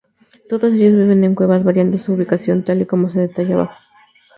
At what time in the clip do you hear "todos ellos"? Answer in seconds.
0.49-0.95